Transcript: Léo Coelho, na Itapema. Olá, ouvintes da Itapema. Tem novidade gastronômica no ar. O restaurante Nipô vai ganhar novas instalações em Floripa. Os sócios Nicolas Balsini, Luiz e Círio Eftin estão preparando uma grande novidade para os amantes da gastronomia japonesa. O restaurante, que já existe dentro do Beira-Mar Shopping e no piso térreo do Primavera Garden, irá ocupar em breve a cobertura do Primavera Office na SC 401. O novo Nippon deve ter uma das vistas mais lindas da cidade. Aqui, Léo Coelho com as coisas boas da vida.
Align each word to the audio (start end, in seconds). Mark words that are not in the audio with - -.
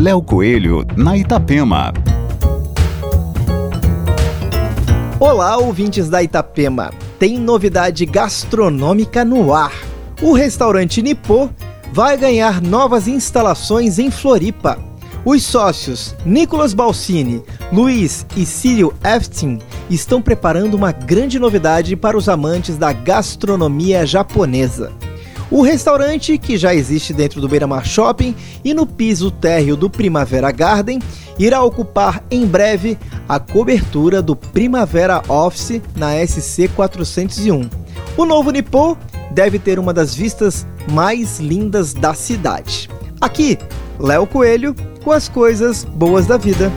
Léo 0.00 0.22
Coelho, 0.22 0.86
na 0.96 1.16
Itapema. 1.16 1.92
Olá, 5.18 5.56
ouvintes 5.56 6.08
da 6.08 6.22
Itapema. 6.22 6.92
Tem 7.18 7.36
novidade 7.36 8.06
gastronômica 8.06 9.24
no 9.24 9.52
ar. 9.52 9.72
O 10.22 10.32
restaurante 10.34 11.02
Nipô 11.02 11.50
vai 11.92 12.16
ganhar 12.16 12.62
novas 12.62 13.08
instalações 13.08 13.98
em 13.98 14.08
Floripa. 14.08 14.78
Os 15.24 15.42
sócios 15.42 16.14
Nicolas 16.24 16.72
Balsini, 16.72 17.42
Luiz 17.72 18.24
e 18.36 18.46
Círio 18.46 18.94
Eftin 19.02 19.58
estão 19.90 20.22
preparando 20.22 20.74
uma 20.74 20.92
grande 20.92 21.40
novidade 21.40 21.96
para 21.96 22.16
os 22.16 22.28
amantes 22.28 22.76
da 22.76 22.92
gastronomia 22.92 24.06
japonesa. 24.06 24.92
O 25.50 25.62
restaurante, 25.62 26.36
que 26.36 26.58
já 26.58 26.74
existe 26.74 27.12
dentro 27.14 27.40
do 27.40 27.48
Beira-Mar 27.48 27.86
Shopping 27.86 28.34
e 28.62 28.74
no 28.74 28.86
piso 28.86 29.30
térreo 29.30 29.76
do 29.76 29.88
Primavera 29.88 30.52
Garden, 30.52 31.00
irá 31.38 31.62
ocupar 31.62 32.22
em 32.30 32.46
breve 32.46 32.98
a 33.26 33.40
cobertura 33.40 34.20
do 34.20 34.36
Primavera 34.36 35.22
Office 35.26 35.80
na 35.96 36.14
SC 36.26 36.68
401. 36.68 37.68
O 38.16 38.24
novo 38.26 38.50
Nippon 38.50 38.96
deve 39.30 39.58
ter 39.58 39.78
uma 39.78 39.94
das 39.94 40.14
vistas 40.14 40.66
mais 40.90 41.38
lindas 41.38 41.94
da 41.94 42.12
cidade. 42.12 42.90
Aqui, 43.20 43.58
Léo 43.98 44.26
Coelho 44.26 44.74
com 45.02 45.12
as 45.12 45.28
coisas 45.28 45.84
boas 45.84 46.26
da 46.26 46.36
vida. 46.36 46.70